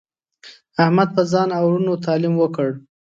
[0.83, 2.69] احمد په ځان او ورونو تعلیم وکړ.